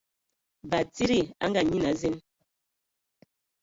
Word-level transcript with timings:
Batsidi 0.69 1.21
a 1.43 1.45
Ngaanyian 1.49 1.89
a 1.91 1.93
zen. 1.99 2.15